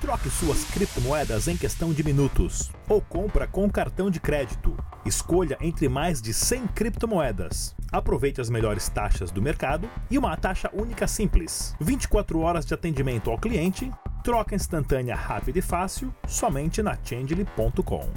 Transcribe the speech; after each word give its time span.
Troque 0.00 0.30
suas 0.30 0.64
criptomoedas 0.64 1.46
em 1.46 1.58
questão 1.58 1.92
de 1.92 2.02
minutos 2.02 2.70
ou 2.88 3.02
compra 3.02 3.46
com 3.46 3.68
cartão 3.70 4.10
de 4.10 4.18
crédito. 4.18 4.74
Escolha 5.04 5.58
entre 5.60 5.90
mais 5.90 6.22
de 6.22 6.32
100 6.32 6.68
criptomoedas. 6.68 7.76
Aproveite 7.92 8.40
as 8.40 8.48
melhores 8.48 8.88
taxas 8.88 9.30
do 9.30 9.42
mercado 9.42 9.88
e 10.10 10.16
uma 10.16 10.34
taxa 10.38 10.70
única 10.72 11.06
simples. 11.06 11.76
24 11.78 12.40
horas 12.40 12.64
de 12.64 12.72
atendimento 12.72 13.30
ao 13.30 13.38
cliente, 13.38 13.92
troca 14.24 14.54
instantânea 14.54 15.14
rápida 15.14 15.58
e 15.58 15.62
fácil 15.62 16.14
somente 16.26 16.82
na 16.82 16.96
Changely.com. 17.04 18.08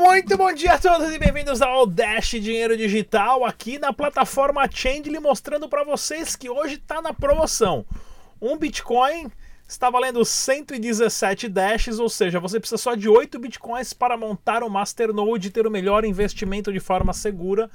Muito 0.00 0.34
bom 0.34 0.50
dia 0.50 0.72
a 0.72 0.78
todos 0.78 1.12
e 1.12 1.18
bem-vindos 1.18 1.60
ao 1.60 1.84
Dash 1.84 2.30
Dinheiro 2.30 2.74
Digital 2.74 3.44
aqui 3.44 3.78
na 3.78 3.92
plataforma 3.92 4.66
Changely 4.66 5.20
mostrando 5.20 5.68
para 5.68 5.84
vocês 5.84 6.34
que 6.34 6.48
hoje 6.48 6.76
está 6.76 7.02
na 7.02 7.12
promoção. 7.12 7.84
Um 8.40 8.56
Bitcoin 8.56 9.30
está 9.68 9.90
valendo 9.90 10.24
117 10.24 11.50
Dashes, 11.50 11.98
ou 11.98 12.08
seja, 12.08 12.40
você 12.40 12.58
precisa 12.58 12.78
só 12.78 12.94
de 12.94 13.10
8 13.10 13.38
Bitcoins 13.38 13.92
para 13.92 14.16
montar 14.16 14.62
o 14.62 14.70
Masternode 14.70 15.48
e 15.48 15.50
ter 15.50 15.66
o 15.66 15.70
melhor 15.70 16.02
investimento 16.06 16.72
de 16.72 16.80
forma 16.80 17.12
segura, 17.12 17.70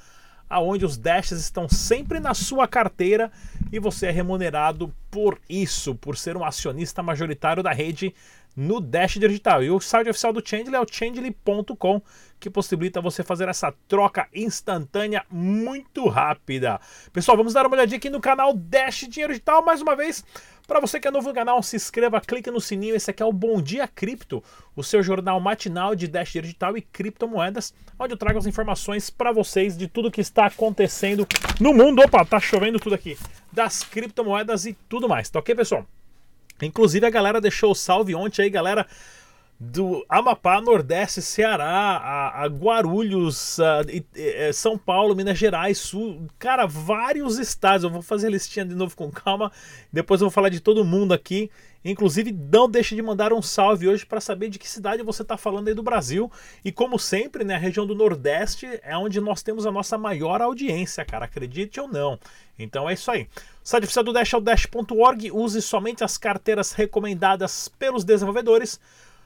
aonde 0.49 0.83
os 0.83 0.97
Dashes 0.97 1.39
estão 1.39 1.69
sempre 1.69 2.19
na 2.19 2.33
sua 2.33 2.67
carteira 2.67 3.31
e 3.71 3.77
você 3.77 4.07
é 4.07 4.11
remunerado 4.11 4.91
por 5.11 5.39
isso, 5.47 5.93
por 5.93 6.17
ser 6.17 6.35
um 6.35 6.43
acionista 6.43 7.03
majoritário 7.03 7.61
da 7.61 7.71
rede 7.71 8.15
no 8.55 8.79
Dash 8.79 9.15
Digital. 9.15 9.63
E 9.63 9.69
o 9.69 9.79
site 9.79 10.09
oficial 10.09 10.31
do 10.31 10.47
Chandler 10.47 10.75
é 10.75 10.79
o 10.79 10.87
chandler.com, 10.89 12.01
que 12.39 12.49
possibilita 12.49 13.01
você 13.01 13.23
fazer 13.23 13.49
essa 13.49 13.73
troca 13.87 14.27
instantânea 14.33 15.25
muito 15.29 16.07
rápida. 16.07 16.79
Pessoal, 17.11 17.35
vamos 17.35 17.53
dar 17.53 17.65
uma 17.65 17.75
olhadinha 17.75 17.97
aqui 17.97 18.09
no 18.09 18.21
canal 18.21 18.53
Dash 18.53 19.07
Dinheiro 19.09 19.33
Digital 19.33 19.63
mais 19.65 19.81
uma 19.81 19.95
vez. 19.95 20.23
Para 20.67 20.79
você 20.79 20.99
que 20.99 21.07
é 21.07 21.11
novo 21.11 21.27
no 21.27 21.33
canal, 21.33 21.61
se 21.61 21.75
inscreva, 21.75 22.19
clique 22.19 22.49
no 22.49 22.59
sininho. 22.59 22.95
Esse 22.95 23.11
aqui 23.11 23.21
é 23.21 23.25
o 23.25 23.31
Bom 23.31 23.61
Dia 23.61 23.87
Cripto, 23.87 24.43
o 24.75 24.83
seu 24.83 25.03
jornal 25.03 25.39
matinal 25.39 25.93
de 25.93 26.07
Dash 26.07 26.31
Digital 26.31 26.75
e 26.75 26.81
criptomoedas, 26.81 27.71
onde 27.99 28.13
eu 28.13 28.17
trago 28.17 28.39
as 28.39 28.47
informações 28.47 29.11
para 29.11 29.31
vocês 29.31 29.77
de 29.77 29.87
tudo 29.87 30.09
que 30.09 30.21
está 30.21 30.47
acontecendo 30.47 31.27
no 31.59 31.71
mundo. 31.71 32.01
Opa, 32.01 32.25
tá 32.25 32.39
chovendo 32.39 32.79
tudo 32.79 32.95
aqui. 32.95 33.15
Das 33.51 33.83
criptomoedas 33.83 34.65
e 34.65 34.73
tudo 34.89 35.07
mais. 35.07 35.29
Tá 35.29 35.37
ok, 35.37 35.53
pessoal? 35.53 35.85
Inclusive 36.61 37.05
a 37.05 37.09
galera 37.09 37.41
deixou 37.41 37.71
o 37.71 37.75
salve 37.75 38.15
ontem 38.15 38.43
aí, 38.43 38.49
galera 38.49 38.87
do 39.57 40.05
Amapá, 40.09 40.59
Nordeste, 40.59 41.21
Ceará, 41.21 41.65
a, 41.65 42.43
a 42.43 42.47
Guarulhos, 42.47 43.57
a, 43.59 43.81
a, 43.81 44.53
São 44.53 44.77
Paulo, 44.77 45.15
Minas 45.15 45.37
Gerais, 45.37 45.77
Sul, 45.77 46.27
cara, 46.37 46.65
vários 46.65 47.39
estados. 47.39 47.83
Eu 47.83 47.89
vou 47.89 48.01
fazer 48.01 48.27
a 48.27 48.31
listinha 48.31 48.65
de 48.65 48.75
novo 48.75 48.95
com 48.95 49.09
calma. 49.09 49.51
Depois 49.91 50.19
eu 50.19 50.25
vou 50.25 50.31
falar 50.31 50.49
de 50.49 50.59
todo 50.59 50.83
mundo 50.83 51.13
aqui. 51.13 51.49
Inclusive, 51.85 52.31
não 52.31 52.69
deixe 52.69 52.95
de 52.95 53.01
mandar 53.01 53.31
um 53.31 53.41
salve 53.41 53.87
hoje 53.87 54.05
para 54.05 54.19
saber 54.19 54.49
de 54.49 54.59
que 54.59 54.67
cidade 54.67 55.03
você 55.03 55.21
está 55.21 55.37
falando 55.37 55.67
aí 55.67 55.73
do 55.73 55.83
Brasil. 55.83 56.29
E 56.63 56.71
como 56.71 56.99
sempre, 56.99 57.43
né, 57.43 57.55
a 57.55 57.59
região 57.59 57.85
do 57.85 57.95
Nordeste 57.95 58.67
é 58.83 58.97
onde 58.97 59.21
nós 59.21 59.41
temos 59.41 59.65
a 59.65 59.71
nossa 59.71 59.97
maior 59.97 60.41
audiência, 60.41 61.05
cara, 61.05 61.25
acredite 61.25 61.79
ou 61.79 61.87
não. 61.87 62.19
Então 62.57 62.89
é 62.89 62.93
isso 62.93 63.09
aí. 63.09 63.27
Site 63.65 63.85
oficial 63.85 64.05
do 64.05 64.13
Dash 64.13 64.31
é 64.31 64.37
o 64.37 64.39
dash.org. 64.39 65.31
Use 65.31 65.59
somente 65.59 66.03
as 66.03 66.19
carteiras 66.19 66.71
recomendadas 66.71 67.67
pelos 67.67 68.03
desenvolvedores. 68.03 68.79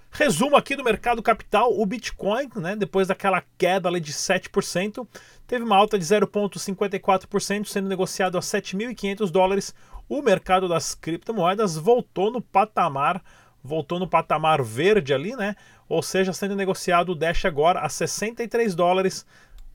Resumo 0.09 0.55
aqui 0.55 0.77
do 0.77 0.83
mercado 0.83 1.21
capital, 1.21 1.77
o 1.77 1.85
Bitcoin, 1.85 2.49
né, 2.55 2.73
depois 2.73 3.09
daquela 3.09 3.43
queda 3.57 3.89
ali 3.89 3.99
de 3.99 4.13
7%, 4.13 5.05
teve 5.45 5.65
uma 5.65 5.75
alta 5.75 5.99
de 5.99 6.05
0,54%, 6.05 7.65
sendo 7.65 7.89
negociado 7.89 8.37
a 8.37 8.41
7.500 8.41 9.29
dólares. 9.29 9.75
O 10.07 10.21
mercado 10.21 10.69
das 10.69 10.95
criptomoedas 10.95 11.75
voltou 11.75 12.31
no 12.31 12.41
patamar, 12.41 13.21
voltou 13.61 13.99
no 13.99 14.07
patamar 14.07 14.63
verde 14.63 15.13
ali, 15.13 15.35
né? 15.35 15.53
Ou 15.89 16.01
seja, 16.01 16.31
sendo 16.31 16.55
negociado 16.55 17.09
o 17.09 17.15
Dash 17.15 17.43
agora 17.43 17.81
a 17.81 17.89
63 17.89 18.73
dólares, 18.73 19.25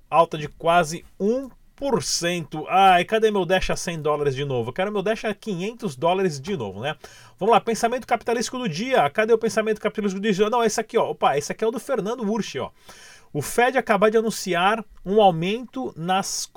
alta 0.08 0.38
de 0.38 0.48
quase 0.48 1.04
1%. 1.20 1.53
Ai, 2.68 3.04
cadê 3.04 3.30
meu 3.30 3.44
Dash 3.44 3.70
a 3.70 3.76
100 3.76 4.00
dólares 4.00 4.34
de 4.34 4.44
novo? 4.44 4.70
Eu 4.70 4.72
quero 4.72 4.92
meu 4.92 5.02
Dash 5.02 5.24
a 5.24 5.34
500 5.34 5.96
dólares 5.96 6.40
de 6.40 6.56
novo, 6.56 6.80
né? 6.80 6.96
Vamos 7.38 7.52
lá, 7.52 7.60
pensamento 7.60 8.06
capitalístico 8.06 8.58
do 8.58 8.68
dia. 8.68 9.10
Cadê 9.10 9.32
o 9.32 9.38
pensamento 9.38 9.80
capitalístico 9.80 10.20
do 10.20 10.32
dia? 10.32 10.48
Não, 10.48 10.62
esse 10.62 10.80
aqui, 10.80 10.96
ó. 10.96 11.10
Opa, 11.10 11.36
esse 11.36 11.50
aqui 11.50 11.64
é 11.64 11.66
o 11.66 11.72
do 11.72 11.80
Fernando 11.80 12.22
Urch, 12.22 12.58
ó. 12.60 12.70
O 13.32 13.42
Fed 13.42 13.76
acaba 13.76 14.08
de 14.08 14.16
anunciar 14.16 14.84
um 15.04 15.20
aumento 15.20 15.92
nas 15.96 16.48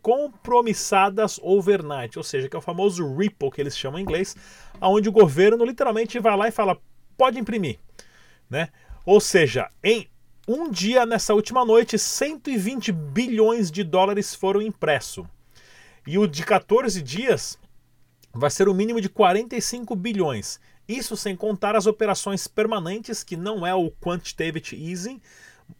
compromissadas 0.00 1.40
overnight, 1.42 2.16
ou 2.16 2.22
seja, 2.22 2.48
que 2.48 2.54
é 2.54 2.58
o 2.58 2.62
famoso 2.62 3.16
Ripple 3.16 3.50
que 3.50 3.60
eles 3.60 3.76
chamam 3.76 3.98
em 3.98 4.02
inglês, 4.02 4.36
onde 4.80 5.08
o 5.08 5.12
governo 5.12 5.64
literalmente 5.64 6.20
vai 6.20 6.36
lá 6.36 6.46
e 6.46 6.52
fala: 6.52 6.78
pode 7.16 7.40
imprimir, 7.40 7.80
né? 8.48 8.68
Ou 9.04 9.20
seja, 9.20 9.68
em 9.82 10.08
um 10.48 10.70
dia 10.70 11.04
nessa 11.04 11.34
última 11.34 11.62
noite, 11.62 11.98
120 11.98 12.90
bilhões 12.90 13.70
de 13.70 13.84
dólares 13.84 14.34
foram 14.34 14.62
impressos. 14.62 15.26
E 16.06 16.18
o 16.18 16.26
de 16.26 16.42
14 16.42 17.02
dias 17.02 17.58
vai 18.32 18.50
ser 18.50 18.66
o 18.66 18.72
mínimo 18.72 18.98
de 18.98 19.10
45 19.10 19.94
bilhões. 19.94 20.58
Isso 20.88 21.18
sem 21.18 21.36
contar 21.36 21.76
as 21.76 21.86
operações 21.86 22.48
permanentes, 22.48 23.22
que 23.22 23.36
não 23.36 23.66
é 23.66 23.74
o 23.74 23.90
quantitative 23.90 24.62
easing, 24.72 25.20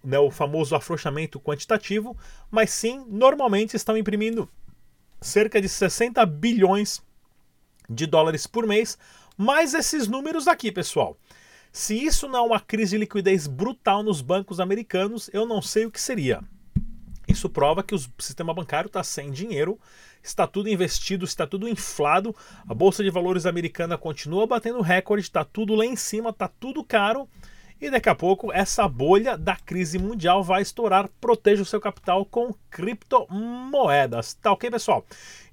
né, 0.05 0.19
o 0.19 0.31
famoso 0.31 0.77
afrouxamento 0.77 1.41
quantitativo, 1.41 2.15
mas 2.51 2.69
sim, 2.69 3.07
normalmente 3.09 3.75
estão 3.75 3.97
imprimindo 3.97 4.47
cerca 5.19 5.63
de 5.63 5.69
60 5.69 6.25
bilhões 6.27 7.03
de 7.89 8.07
dólares 8.07 8.47
por 8.47 8.67
mês, 8.67 8.99
mais 9.35 9.73
esses 9.73 10.07
números 10.07 10.47
aqui, 10.47 10.71
pessoal. 10.71 11.17
Se 11.73 11.95
isso 11.95 12.29
não 12.29 12.39
é 12.39 12.43
uma 12.43 12.61
crise 12.61 12.97
de 12.97 13.01
liquidez 13.01 13.47
brutal 13.47 14.03
nos 14.03 14.21
bancos 14.21 14.61
americanos, 14.61 15.31
eu 15.33 15.47
não 15.47 15.61
sei 15.63 15.87
o 15.87 15.91
que 15.91 16.01
seria. 16.01 16.41
Isso 17.27 17.49
prova 17.49 17.83
que 17.83 17.95
o 17.95 17.99
sistema 18.19 18.55
bancário 18.55 18.89
está 18.89 19.05
sem 19.05 19.31
dinheiro, 19.31 19.79
está 20.23 20.47
tudo 20.47 20.69
investido, 20.69 21.25
está 21.25 21.47
tudo 21.47 21.69
inflado, 21.69 22.35
a 22.67 22.73
bolsa 22.73 23.05
de 23.05 23.11
valores 23.11 23.45
americana 23.45 23.99
continua 23.99 24.47
batendo 24.47 24.81
recorde, 24.81 25.23
está 25.23 25.45
tudo 25.45 25.75
lá 25.75 25.85
em 25.85 25.95
cima, 25.95 26.31
está 26.31 26.49
tudo 26.49 26.83
caro 26.83 27.29
e 27.81 27.91
daqui 27.91 28.09
a 28.09 28.15
pouco 28.15 28.53
essa 28.53 28.89
bolha 28.89 29.37
da 29.37 29.57
crise 29.57 29.99
mundial 29.99 30.43
vai 30.43 30.63
estourar. 30.63 31.09
Proteja 31.21 31.63
o 31.63 31.67
seu 31.67 31.81
capital 31.81 32.25
com 32.25 32.53
criptomoedas. 32.71 34.35
Tá 34.35 34.53
ok, 34.53 34.71
pessoal? 34.71 35.05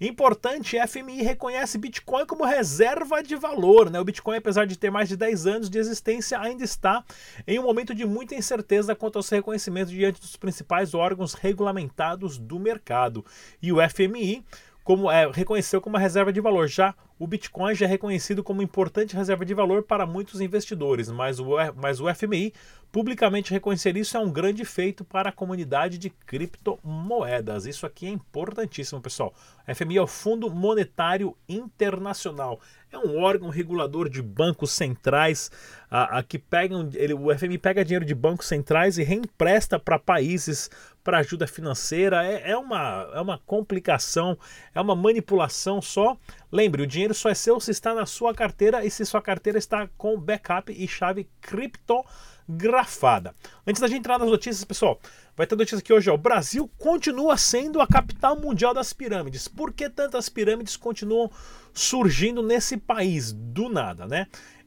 Importante, 0.02 0.78
FMI 0.88 1.22
reconhece 1.22 1.78
Bitcoin 1.78 2.25
como 2.25 2.44
reserva 2.44 3.22
de 3.22 3.35
valor. 3.35 3.90
Né? 3.90 4.00
O 4.00 4.06
Bitcoin, 4.06 4.38
apesar 4.38 4.66
de 4.66 4.78
ter 4.78 4.90
mais 4.90 5.08
de 5.08 5.16
10 5.16 5.46
anos 5.46 5.69
de 5.69 5.78
existência, 5.78 6.40
ainda 6.40 6.64
está 6.64 7.03
em 7.47 7.59
um 7.59 7.64
momento 7.64 7.94
de 7.94 8.06
muita 8.06 8.35
incerteza 8.35 8.96
quanto 8.96 9.18
ao 9.18 9.24
seu 9.24 9.38
reconhecimento 9.38 9.90
diante 9.90 10.19
dos 10.19 10.35
principais 10.35 10.94
órgãos 10.94 11.34
regulamentados 11.34 12.38
do 12.38 12.59
mercado. 12.59 13.25
E 13.62 13.72
o 13.72 13.78
FMI 13.90 14.44
como 14.85 15.09
é, 15.09 15.28
reconheceu 15.31 15.81
como 15.81 15.96
uma 15.96 16.00
reserva 16.00 16.31
de 16.31 16.40
valor. 16.40 16.68
Já 16.68 16.94
o 17.18 17.25
Bitcoin 17.25 17.73
já 17.73 17.88
é 17.88 17.90
reconhecido 17.90 18.44
como 18.44 18.62
importante 18.62 19.16
reserva 19.16 19.44
de 19.44 19.53
valor 19.53 19.81
para 19.81 20.06
muitos 20.06 20.40
investidores, 20.41 21.09
mas 21.09 21.40
o, 21.40 21.56
mas 21.75 22.00
o 22.00 22.13
FMI 22.13 22.53
publicamente 22.91 23.51
reconhecer 23.51 23.97
isso 23.97 24.16
é 24.16 24.19
um 24.19 24.31
grande 24.31 24.63
feito 24.63 25.03
para 25.03 25.29
a 25.29 25.31
comunidade 25.31 25.97
de 25.97 26.09
criptomoedas. 26.09 27.66
Isso 27.66 27.85
aqui 27.85 28.06
é 28.06 28.09
importantíssimo, 28.09 29.01
pessoal. 29.01 29.34
O 29.68 29.73
FMI 29.73 29.97
é 29.97 30.01
o 30.01 30.07
Fundo 30.07 30.51
Monetário 30.51 31.35
Internacional. 31.50 32.59
É 32.91 32.97
um 32.97 33.19
órgão 33.19 33.50
regulador 33.50 34.07
de 34.07 34.22
bancos 34.22 34.72
centrais 34.72 35.52
a, 35.90 36.19
a 36.19 36.23
que 36.23 36.38
pegam, 36.38 36.90
ele, 36.94 37.13
o 37.13 37.35
FMI 37.35 37.57
pega 37.57 37.84
dinheiro 37.84 38.06
de 38.06 38.13
bancos 38.13 38.47
centrais 38.47 38.97
e 38.97 39.03
reempresta 39.03 39.79
para 39.79 39.97
países 39.97 40.69
para 41.05 41.19
ajuda 41.19 41.45
financeira. 41.45 42.25
É, 42.25 42.51
é, 42.51 42.57
uma, 42.57 43.09
é 43.13 43.21
uma 43.21 43.38
complicação, 43.38 44.38
é 44.73 44.81
uma 44.81 44.95
manipulação 44.95 45.79
só. 45.81 46.17
Lembre, 46.52 46.81
o 46.81 46.87
dinheiro 46.87 47.13
só 47.13 47.29
é 47.29 47.35
seu 47.35 47.59
se 47.59 47.72
está 47.72 47.93
na 47.93 48.07
sua 48.07 48.34
carteira 48.34 48.84
e 48.84 48.90
se 48.90 49.05
sua 49.05 49.22
carteira 49.22 49.59
está 49.59 49.87
com 49.96 50.19
backup 50.19 50.73
e 50.75 50.87
chave 50.87 51.29
criptografada. 51.40 53.35
Antes 53.67 53.79
da 53.79 53.87
gente 53.87 53.99
entrar 53.99 54.17
nas 54.17 54.29
notícias, 54.29 54.66
pessoal, 54.66 54.99
vai 55.37 55.46
ter 55.46 55.55
notícia 55.55 55.78
aqui 55.78 55.93
hoje. 55.93 56.09
Ó. 56.09 56.16
O 56.16 56.17
Brasil 56.17 56.67
continua 56.79 57.37
sendo 57.37 57.79
a 57.79 57.87
capital 57.87 58.35
mundial 58.41 58.73
das 58.73 58.91
pirâmides. 58.91 59.47
Por 59.47 59.72
que 59.72 59.87
tantas 59.87 60.28
pirâmides 60.28 60.75
continuam 60.75 61.31
surgindo 61.72 62.41
nesse 62.41 62.78
país? 62.78 63.31
Do 63.31 63.69
nada, 63.69 64.08
né? 64.08 64.25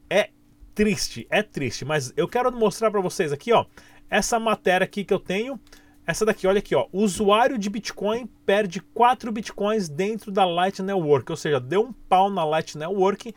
É 0.08 0.30
triste, 0.72 1.26
é 1.28 1.42
triste, 1.42 1.84
mas 1.84 2.12
eu 2.16 2.28
quero 2.28 2.52
mostrar 2.52 2.88
para 2.88 3.00
vocês 3.00 3.32
aqui, 3.32 3.52
ó, 3.52 3.66
essa 4.08 4.38
matéria 4.38 4.84
aqui 4.84 5.04
que 5.04 5.12
eu 5.12 5.18
tenho 5.18 5.60
essa 6.08 6.24
daqui, 6.24 6.46
olha 6.46 6.58
aqui, 6.58 6.74
ó. 6.74 6.86
Usuário 6.90 7.58
de 7.58 7.68
Bitcoin 7.68 8.26
perde 8.46 8.80
4 8.80 9.30
Bitcoins 9.30 9.90
dentro 9.90 10.32
da 10.32 10.42
Light 10.46 10.82
Network. 10.82 11.30
Ou 11.30 11.36
seja, 11.36 11.60
deu 11.60 11.82
um 11.82 11.92
pau 11.92 12.30
na 12.30 12.44
Light 12.44 12.78
Network 12.78 13.34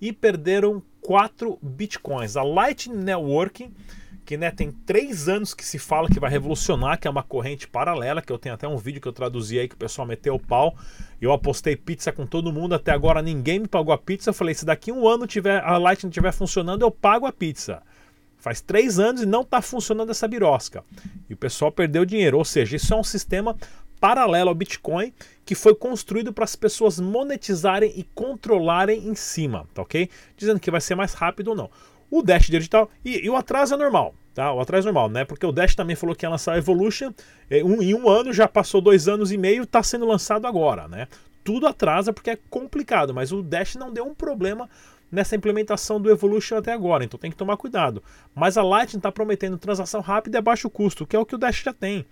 e 0.00 0.10
perderam 0.10 0.82
4 1.02 1.58
Bitcoins. 1.60 2.34
A 2.38 2.42
Light 2.42 2.88
Network, 2.88 3.70
que 4.24 4.38
né, 4.38 4.50
tem 4.50 4.72
três 4.72 5.28
anos 5.28 5.52
que 5.52 5.62
se 5.62 5.78
fala 5.78 6.08
que 6.08 6.18
vai 6.18 6.30
revolucionar, 6.30 6.98
que 6.98 7.06
é 7.06 7.10
uma 7.10 7.22
corrente 7.22 7.68
paralela, 7.68 8.22
que 8.22 8.32
eu 8.32 8.38
tenho 8.38 8.54
até 8.54 8.66
um 8.66 8.78
vídeo 8.78 9.02
que 9.02 9.08
eu 9.08 9.12
traduzi 9.12 9.58
aí 9.58 9.68
que 9.68 9.74
o 9.74 9.78
pessoal 9.78 10.08
meteu 10.08 10.34
o 10.34 10.40
pau. 10.40 10.74
Eu 11.20 11.30
apostei 11.30 11.76
pizza 11.76 12.10
com 12.10 12.24
todo 12.24 12.50
mundo, 12.50 12.74
até 12.74 12.92
agora 12.92 13.20
ninguém 13.20 13.58
me 13.58 13.68
pagou 13.68 13.92
a 13.92 13.98
pizza. 13.98 14.30
Eu 14.30 14.34
falei, 14.34 14.54
se 14.54 14.64
daqui 14.64 14.90
um 14.90 15.06
ano 15.06 15.26
tiver, 15.26 15.62
a 15.62 15.76
Lightning 15.76 16.08
estiver 16.08 16.32
funcionando, 16.32 16.80
eu 16.80 16.90
pago 16.90 17.26
a 17.26 17.32
pizza. 17.32 17.82
Faz 18.44 18.60
três 18.60 18.98
anos 18.98 19.22
e 19.22 19.26
não 19.26 19.40
está 19.40 19.62
funcionando 19.62 20.10
essa 20.10 20.28
birosca. 20.28 20.84
E 21.30 21.32
o 21.32 21.36
pessoal 21.36 21.72
perdeu 21.72 22.04
dinheiro. 22.04 22.36
Ou 22.36 22.44
seja, 22.44 22.76
isso 22.76 22.92
é 22.92 22.96
um 22.96 23.02
sistema 23.02 23.56
paralelo 23.98 24.50
ao 24.50 24.54
Bitcoin 24.54 25.14
que 25.46 25.54
foi 25.54 25.74
construído 25.74 26.30
para 26.30 26.44
as 26.44 26.54
pessoas 26.54 27.00
monetizarem 27.00 27.90
e 27.96 28.02
controlarem 28.14 29.08
em 29.08 29.14
cima, 29.14 29.66
tá 29.72 29.80
ok? 29.80 30.10
Dizendo 30.36 30.60
que 30.60 30.70
vai 30.70 30.82
ser 30.82 30.94
mais 30.94 31.14
rápido 31.14 31.48
ou 31.48 31.56
não. 31.56 31.70
O 32.10 32.20
Dash 32.20 32.48
digital, 32.48 32.90
e, 33.02 33.24
e, 33.24 33.30
o 33.30 33.34
atraso 33.34 33.72
é 33.72 33.78
normal, 33.78 34.14
tá? 34.34 34.52
O 34.52 34.60
atraso 34.60 34.88
é 34.88 34.92
normal, 34.92 35.08
né? 35.08 35.24
Porque 35.24 35.46
o 35.46 35.50
Dash 35.50 35.74
também 35.74 35.96
falou 35.96 36.14
que 36.14 36.26
ia 36.26 36.30
lançar 36.30 36.52
a 36.52 36.58
Evolution, 36.58 37.14
é, 37.48 37.64
um, 37.64 37.80
em 37.80 37.94
um 37.94 38.10
ano, 38.10 38.30
já 38.30 38.46
passou 38.46 38.82
dois 38.82 39.08
anos 39.08 39.32
e 39.32 39.38
meio, 39.38 39.62
está 39.62 39.82
sendo 39.82 40.04
lançado 40.04 40.46
agora, 40.46 40.86
né? 40.86 41.08
Tudo 41.42 41.66
atrasa 41.66 42.12
porque 42.12 42.28
é 42.28 42.38
complicado, 42.50 43.14
mas 43.14 43.32
o 43.32 43.42
Dash 43.42 43.74
não 43.76 43.90
deu 43.90 44.04
um 44.04 44.14
problema 44.14 44.68
nessa 45.14 45.36
implementação 45.36 46.00
do 46.00 46.10
Evolution 46.10 46.56
até 46.56 46.72
agora, 46.72 47.04
então 47.04 47.18
tem 47.18 47.30
que 47.30 47.36
tomar 47.36 47.56
cuidado. 47.56 48.02
Mas 48.34 48.58
a 48.58 48.62
Lightning 48.62 48.98
está 48.98 49.12
prometendo 49.12 49.56
transação 49.56 50.00
rápida 50.00 50.36
e 50.36 50.40
a 50.40 50.42
baixo 50.42 50.68
custo, 50.68 51.06
que 51.06 51.14
é 51.14 51.18
o 51.18 51.24
que 51.24 51.34
o 51.34 51.38
Dash 51.38 51.62
já 51.62 51.72
tem, 51.72 52.04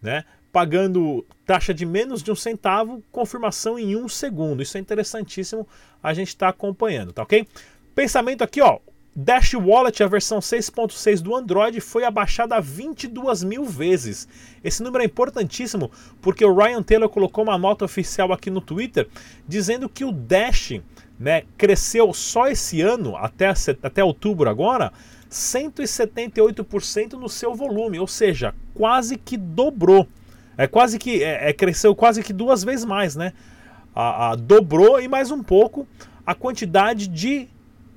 né? 0.00 0.24
Pagando 0.52 1.24
taxa 1.46 1.72
de 1.72 1.86
menos 1.86 2.22
de 2.22 2.30
um 2.30 2.36
centavo, 2.36 3.02
confirmação 3.10 3.78
em 3.78 3.96
um 3.96 4.06
segundo. 4.06 4.62
Isso 4.62 4.76
é 4.76 4.80
interessantíssimo, 4.80 5.66
a 6.02 6.12
gente 6.12 6.28
está 6.28 6.50
acompanhando, 6.50 7.12
tá 7.12 7.22
ok? 7.22 7.48
Pensamento 7.94 8.44
aqui, 8.44 8.60
ó. 8.60 8.78
Dash 9.14 9.52
Wallet, 9.52 10.02
a 10.02 10.06
versão 10.06 10.38
6.6 10.38 11.20
do 11.20 11.36
Android, 11.36 11.80
foi 11.80 12.02
abaixada 12.02 12.58
22 12.58 13.44
mil 13.44 13.64
vezes. 13.64 14.26
Esse 14.64 14.82
número 14.82 15.02
é 15.02 15.06
importantíssimo 15.06 15.90
porque 16.22 16.42
o 16.42 16.54
Ryan 16.54 16.82
Taylor 16.82 17.10
colocou 17.10 17.44
uma 17.44 17.58
nota 17.58 17.84
oficial 17.84 18.32
aqui 18.32 18.48
no 18.48 18.62
Twitter 18.62 19.06
dizendo 19.46 19.86
que 19.86 20.02
o 20.02 20.12
Dash 20.12 20.80
né, 21.18 21.42
cresceu 21.58 22.12
só 22.14 22.48
esse 22.48 22.80
ano, 22.80 23.14
até, 23.14 23.52
até 23.82 24.02
outubro 24.02 24.48
agora, 24.48 24.90
178% 25.30 27.12
no 27.12 27.28
seu 27.28 27.54
volume, 27.54 27.98
ou 27.98 28.06
seja, 28.06 28.54
quase 28.74 29.18
que 29.18 29.36
dobrou. 29.36 30.08
É 30.56 30.66
quase 30.66 30.98
que 30.98 31.22
é, 31.22 31.50
é 31.50 31.52
cresceu 31.52 31.94
quase 31.94 32.22
que 32.22 32.32
duas 32.32 32.64
vezes 32.64 32.84
mais, 32.84 33.14
né? 33.14 33.34
A, 33.94 34.30
a, 34.30 34.36
dobrou 34.36 35.00
e 35.00 35.06
mais 35.06 35.30
um 35.30 35.42
pouco 35.42 35.86
a 36.26 36.34
quantidade 36.34 37.08
de 37.08 37.48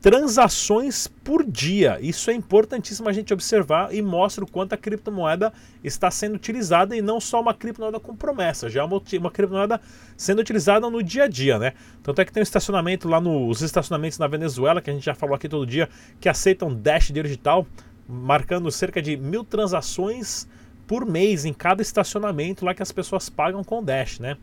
transações 0.06 1.08
por 1.08 1.44
dia. 1.44 1.98
Isso 2.00 2.30
é 2.30 2.34
importantíssimo 2.36 3.10
a 3.10 3.12
gente 3.12 3.34
observar 3.34 3.92
e 3.92 4.04
mostra 4.04 4.44
o 4.44 4.48
quanto 4.48 4.74
a 4.74 4.78
criptomoeda 4.78 5.52
está 5.84 6.12
sendo 6.12 6.36
utilizada 6.36 6.96
e 6.96 7.02
não 7.02 7.20
só 7.20 7.42
uma 7.42 7.56
criptomoeda 7.56 8.00
com 8.00 8.16
promessa, 8.16 8.70
já 8.70 8.82
é 8.82 8.84
uma, 8.84 9.02
uma 9.20 9.32
criptomoeda 9.32 9.82
sendo 10.16 10.42
utilizada 10.42 10.88
no 10.92 11.02
dia 11.02 11.24
a 11.24 11.28
dia, 11.28 11.58
né? 11.58 11.74
Tanto 12.04 12.22
é 12.22 12.26
que 12.26 12.32
tem 12.32 12.40
um 12.40 12.44
estacionamento 12.44 13.10
lá 13.10 13.20
nos 13.20 13.64
estacionamentos 13.64 14.20
na 14.20 14.28
Venezuela, 14.28 14.80
que 14.80 14.92
a 14.92 14.94
gente 14.94 15.04
já 15.04 15.16
falou 15.16 15.36
aqui 15.36 15.50
todo 15.50 15.66
dia, 15.66 15.90
que 16.20 16.30
aceitam 16.30 16.72
Dash 16.72 17.10
digital, 17.12 17.66
marcando 18.08 18.70
cerca 18.70 19.02
de 19.02 19.18
mil 19.18 19.44
transações 19.44 20.48
por 20.86 21.04
mês 21.04 21.46
em 21.46 21.54
cada 21.54 21.82
estacionamento 21.82 22.64
lá 22.64 22.76
que 22.76 22.84
as 22.84 22.92
pessoas 22.92 23.28
pagam 23.28 23.64
com 23.64 23.84
Dash, 23.84 24.20
né? 24.20 24.38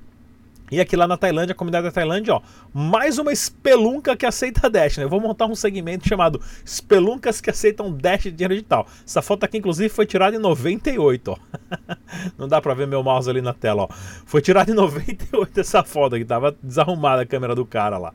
E 0.72 0.80
aqui 0.80 0.96
lá 0.96 1.06
na 1.06 1.18
Tailândia, 1.18 1.52
a 1.52 1.54
comunidade 1.54 1.84
da 1.84 1.92
Tailândia, 1.92 2.32
ó, 2.32 2.40
mais 2.72 3.18
uma 3.18 3.30
espelunca 3.30 4.16
que 4.16 4.24
aceita 4.24 4.70
Dash, 4.70 4.96
né? 4.96 5.04
Eu 5.04 5.08
vou 5.10 5.20
montar 5.20 5.44
um 5.44 5.54
segmento 5.54 6.08
chamado 6.08 6.40
Espeluncas 6.64 7.42
que 7.42 7.50
aceitam 7.50 7.92
Dash 7.92 8.22
de 8.22 8.32
dinheiro 8.32 8.54
digital. 8.54 8.86
Essa 9.06 9.20
foto 9.20 9.44
aqui, 9.44 9.58
inclusive, 9.58 9.90
foi 9.90 10.06
tirada 10.06 10.34
em 10.34 10.38
98, 10.38 11.30
ó. 11.30 11.36
Não 12.38 12.48
dá 12.48 12.58
pra 12.58 12.72
ver 12.72 12.86
meu 12.86 13.02
mouse 13.02 13.28
ali 13.28 13.42
na 13.42 13.52
tela, 13.52 13.82
ó. 13.82 13.88
Foi 14.24 14.40
tirada 14.40 14.70
em 14.70 14.74
98 14.74 15.60
essa 15.60 15.84
foto 15.84 16.14
aqui, 16.14 16.24
tava 16.24 16.56
desarrumada 16.62 17.20
a 17.20 17.26
câmera 17.26 17.54
do 17.54 17.66
cara 17.66 17.98
lá. 17.98 18.14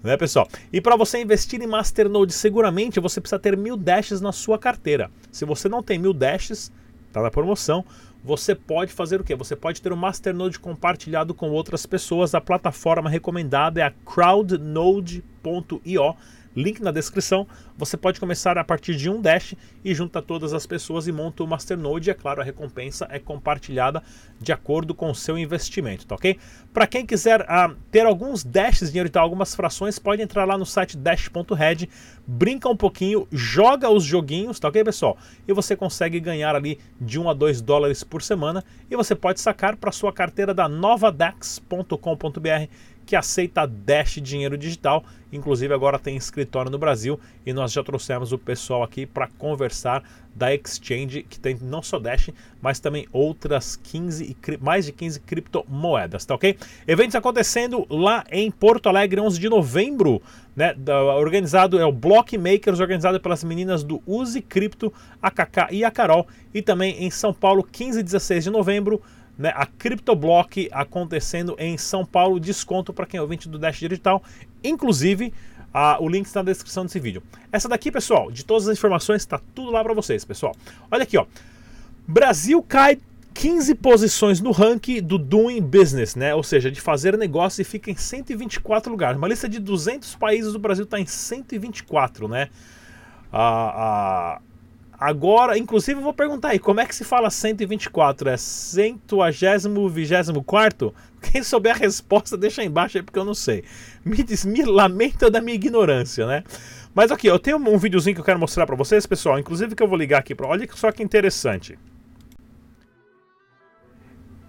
Né, 0.00 0.16
pessoal? 0.16 0.46
E 0.72 0.80
para 0.80 0.94
você 0.94 1.20
investir 1.20 1.60
em 1.60 1.66
Masternode, 1.66 2.32
seguramente 2.32 3.00
você 3.00 3.20
precisa 3.20 3.40
ter 3.40 3.56
mil 3.56 3.76
dashes 3.76 4.20
na 4.20 4.30
sua 4.30 4.60
carteira. 4.60 5.10
Se 5.32 5.44
você 5.44 5.68
não 5.68 5.82
tem 5.82 5.98
mil 5.98 6.12
dashes, 6.12 6.70
tá 7.12 7.20
na 7.20 7.32
promoção 7.32 7.84
você 8.22 8.54
pode 8.54 8.92
fazer 8.92 9.20
o 9.20 9.24
que? 9.24 9.34
Você 9.34 9.56
pode 9.56 9.80
ter 9.80 9.92
um 9.92 9.96
Masternode 9.96 10.58
compartilhado 10.58 11.32
com 11.34 11.50
outras 11.50 11.86
pessoas. 11.86 12.34
A 12.34 12.40
plataforma 12.40 13.08
recomendada 13.08 13.80
é 13.80 13.84
a 13.84 13.90
crowdnode.io 13.90 15.22
link 16.54 16.80
na 16.80 16.90
descrição. 16.90 17.46
Você 17.76 17.96
pode 17.96 18.20
começar 18.20 18.58
a 18.58 18.64
partir 18.64 18.96
de 18.96 19.08
um 19.08 19.20
Dash 19.20 19.54
e 19.84 19.94
junta 19.94 20.20
todas 20.20 20.52
as 20.52 20.66
pessoas 20.66 21.06
e 21.06 21.12
monta 21.12 21.42
o 21.42 21.46
Masternode. 21.46 22.08
E 22.08 22.10
é 22.10 22.14
claro, 22.14 22.40
a 22.40 22.44
recompensa 22.44 23.06
é 23.10 23.18
compartilhada 23.18 24.02
de 24.40 24.52
acordo 24.52 24.94
com 24.94 25.10
o 25.10 25.14
seu 25.14 25.38
investimento, 25.38 26.06
tá 26.06 26.14
ok? 26.14 26.38
Para 26.72 26.86
quem 26.86 27.04
quiser 27.04 27.42
uh, 27.42 27.74
ter 27.90 28.06
alguns 28.06 28.44
Dashes, 28.44 28.90
dinheiro 28.90 29.08
e 29.08 29.10
tal, 29.10 29.22
algumas 29.22 29.54
frações, 29.54 29.98
pode 29.98 30.22
entrar 30.22 30.44
lá 30.44 30.56
no 30.56 30.66
site 30.66 30.96
dash.red, 30.96 31.88
brinca 32.26 32.68
um 32.68 32.76
pouquinho, 32.76 33.26
joga 33.30 33.90
os 33.90 34.04
joguinhos, 34.04 34.58
tá 34.58 34.68
ok, 34.68 34.84
pessoal? 34.84 35.16
E 35.46 35.52
você 35.52 35.76
consegue 35.76 36.20
ganhar 36.20 36.54
ali 36.54 36.78
de 37.00 37.18
1 37.18 37.28
a 37.28 37.34
2 37.34 37.60
dólares 37.60 38.04
por 38.04 38.22
semana 38.22 38.64
e 38.90 38.96
você 38.96 39.14
pode 39.14 39.40
sacar 39.40 39.76
para 39.76 39.92
sua 39.92 40.12
carteira 40.12 40.54
da 40.54 40.68
novadax.com.br 40.68 42.70
que 43.10 43.16
aceita 43.16 43.66
Dash 43.66 44.20
dinheiro 44.22 44.56
digital. 44.56 45.02
Inclusive 45.32 45.74
agora 45.74 45.98
tem 45.98 46.16
escritório 46.16 46.70
no 46.70 46.78
Brasil 46.78 47.18
e 47.44 47.52
nós 47.52 47.72
já 47.72 47.82
trouxemos 47.82 48.30
o 48.30 48.38
pessoal 48.38 48.84
aqui 48.84 49.04
para 49.04 49.26
conversar 49.26 50.04
da 50.32 50.54
exchange 50.54 51.24
que 51.24 51.40
tem 51.40 51.58
não 51.60 51.82
só 51.82 51.98
Dash, 51.98 52.30
mas 52.62 52.78
também 52.78 53.08
outras 53.12 53.74
15 53.74 54.36
mais 54.60 54.86
de 54.86 54.92
15 54.92 55.18
criptomoedas, 55.20 56.24
tá 56.24 56.36
OK? 56.36 56.56
Eventos 56.86 57.16
acontecendo 57.16 57.84
lá 57.90 58.24
em 58.30 58.48
Porto 58.48 58.88
Alegre 58.88 59.20
11 59.20 59.40
de 59.40 59.48
novembro, 59.48 60.22
né? 60.54 60.72
organizado 61.18 61.80
é 61.80 61.84
o 61.84 61.90
Block 61.90 62.38
Makers, 62.38 62.78
organizado 62.78 63.18
pelas 63.18 63.42
meninas 63.42 63.82
do 63.82 64.00
Use 64.06 64.40
Cripto, 64.40 64.92
a 65.20 65.32
Kaká 65.32 65.66
e 65.72 65.82
a 65.82 65.90
Carol, 65.90 66.28
e 66.54 66.62
também 66.62 67.02
em 67.02 67.10
São 67.10 67.34
Paulo 67.34 67.64
15 67.64 67.98
e 67.98 68.02
16 68.04 68.44
de 68.44 68.50
novembro 68.50 69.02
né, 69.40 69.52
a 69.56 69.64
CryptoBlock 69.64 70.68
acontecendo 70.70 71.56
em 71.58 71.78
São 71.78 72.04
Paulo. 72.04 72.38
Desconto 72.38 72.92
para 72.92 73.06
quem 73.06 73.18
é 73.18 73.22
ouvinte 73.22 73.48
do 73.48 73.58
Dash 73.58 73.78
Digital. 73.78 74.22
Inclusive, 74.62 75.32
o 75.98 76.08
link 76.08 76.26
está 76.26 76.42
na 76.42 76.52
descrição 76.52 76.84
desse 76.84 77.00
vídeo. 77.00 77.22
Essa 77.50 77.66
daqui, 77.66 77.90
pessoal, 77.90 78.30
de 78.30 78.44
todas 78.44 78.68
as 78.68 78.76
informações, 78.76 79.22
está 79.22 79.40
tudo 79.54 79.70
lá 79.70 79.82
para 79.82 79.94
vocês, 79.94 80.24
pessoal. 80.26 80.54
Olha 80.90 81.04
aqui, 81.04 81.16
ó. 81.16 81.24
Brasil 82.06 82.62
cai 82.62 82.98
15 83.32 83.76
posições 83.76 84.40
no 84.40 84.50
ranking 84.50 85.00
do 85.00 85.16
Doing 85.16 85.62
Business, 85.62 86.14
né? 86.14 86.34
Ou 86.34 86.42
seja, 86.42 86.70
de 86.70 86.80
fazer 86.80 87.16
negócio 87.16 87.62
e 87.62 87.64
fica 87.64 87.90
em 87.90 87.96
124 87.96 88.90
lugares. 88.90 89.16
Uma 89.16 89.28
lista 89.28 89.48
de 89.48 89.58
200 89.58 90.16
países, 90.16 90.54
o 90.54 90.58
Brasil 90.58 90.84
está 90.84 91.00
em 91.00 91.06
124, 91.06 92.28
né? 92.28 92.50
A, 93.32 93.40
a, 94.34 94.40
Agora, 95.00 95.56
inclusive, 95.56 95.98
eu 95.98 96.04
vou 96.04 96.12
perguntar 96.12 96.48
aí, 96.48 96.58
como 96.58 96.78
é 96.78 96.84
que 96.84 96.94
se 96.94 97.04
fala 97.04 97.30
124? 97.30 98.28
É 98.28 98.36
centuagésimo, 98.36 99.88
vigésimo 99.88 100.44
quarto? 100.44 100.94
Quem 101.22 101.42
souber 101.42 101.74
a 101.74 101.78
resposta, 101.78 102.36
deixa 102.36 102.60
aí 102.60 102.68
embaixo 102.68 102.98
aí, 102.98 103.02
porque 103.02 103.18
eu 103.18 103.24
não 103.24 103.32
sei. 103.32 103.64
Me, 104.04 104.22
diz, 104.22 104.44
me 104.44 104.62
lamenta 104.62 105.30
da 105.30 105.40
minha 105.40 105.54
ignorância, 105.54 106.26
né? 106.26 106.44
Mas 106.94 107.10
aqui, 107.10 107.28
eu 107.28 107.38
tenho 107.38 107.56
um 107.56 107.78
videozinho 107.78 108.14
que 108.14 108.20
eu 108.20 108.24
quero 108.24 108.38
mostrar 108.38 108.66
para 108.66 108.76
vocês, 108.76 109.06
pessoal. 109.06 109.38
Inclusive 109.38 109.74
que 109.74 109.82
eu 109.82 109.88
vou 109.88 109.96
ligar 109.96 110.18
aqui 110.18 110.34
para. 110.34 110.46
Olha 110.46 110.68
só 110.74 110.92
que 110.92 111.02
interessante. 111.02 111.78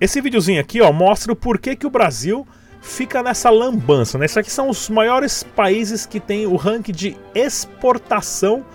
Esse 0.01 0.20
videozinho 0.20 0.60
aqui, 0.60 0.81
ó, 0.81 0.91
mostra 0.91 1.31
o 1.31 1.36
porquê 1.36 1.77
que 1.77 1.88
o 1.88 1.89
Brasil 1.89 2.46
fica 2.81 3.24
nessa 3.24 3.50
lambança, 3.50 4.17
né? 4.17 4.25
Isso 4.25 4.39
aqui 4.39 4.51
são 4.51 4.67
os 4.67 4.89
maiores 4.89 5.43
países 5.43 6.05
que 6.05 6.20
têm 6.20 6.46
o 6.46 6.58
ranking 6.58 6.91
de 6.91 7.15
exportação 7.34 8.65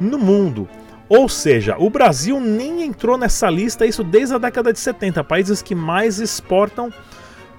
no 0.00 0.18
mundo. 0.18 0.68
Ou 1.10 1.28
seja, 1.28 1.74
o 1.76 1.90
Brasil 1.90 2.40
nem 2.40 2.84
entrou 2.84 3.18
nessa 3.18 3.50
lista, 3.50 3.84
isso 3.84 4.04
desde 4.04 4.32
a 4.32 4.38
década 4.38 4.72
de 4.72 4.78
70. 4.78 5.24
Países 5.24 5.60
que 5.60 5.74
mais 5.74 6.20
exportam, 6.20 6.92